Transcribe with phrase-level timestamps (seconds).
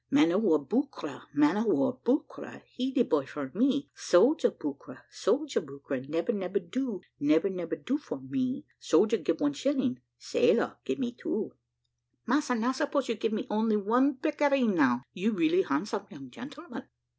[0.09, 2.63] "Man of war, buccra, Man of war, buccra.
[2.65, 7.01] He de boy for me; Sodger, buccra, Sodger, buccra, Nebba, nebba do.
[7.19, 11.53] Nebba, nebba do for me; Sodger give one shilling, Sailor give me two.
[12.25, 15.03] "Massa, now suppose you give me only one pictareen now.
[15.13, 16.85] You really handsome young gentleman."